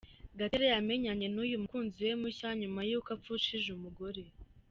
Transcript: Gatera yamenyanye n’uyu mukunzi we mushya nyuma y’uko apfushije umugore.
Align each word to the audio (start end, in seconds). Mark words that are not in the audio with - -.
Gatera 0.39 0.65
yamenyanye 0.73 1.27
n’uyu 1.29 1.61
mukunzi 1.61 1.99
we 2.07 2.13
mushya 2.21 2.49
nyuma 2.61 2.79
y’uko 2.89 3.09
apfushije 3.15 3.67
umugore. 3.77 4.21